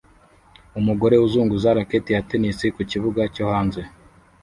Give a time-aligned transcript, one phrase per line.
[0.79, 3.81] Umugore uzunguza racket ya tennis ku kibuga cyo hanze